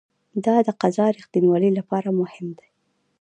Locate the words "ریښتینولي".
1.17-1.69